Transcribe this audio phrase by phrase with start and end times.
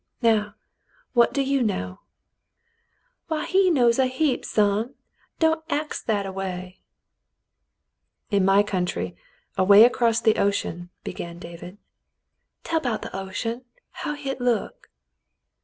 [0.23, 0.55] Now,
[1.13, 1.99] what do you know?"
[3.27, 4.95] 20 The Mountain Girl "Why, he knows a heap, son.
[5.37, 6.79] Don't ax that a way."
[8.31, 9.15] "In my country,
[9.59, 11.77] away across the ocean —"began David.
[12.63, 14.89] "Tell 'bout th' ocean, how hit look."